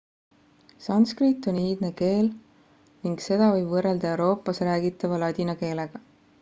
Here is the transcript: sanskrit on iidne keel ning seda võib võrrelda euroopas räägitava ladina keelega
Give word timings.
sanskrit 0.85 1.49
on 1.51 1.59
iidne 1.63 1.91
keel 1.99 2.31
ning 3.03 3.21
seda 3.27 3.53
võib 3.57 3.71
võrrelda 3.77 4.13
euroopas 4.15 4.67
räägitava 4.73 5.25
ladina 5.29 5.61
keelega 5.65 6.07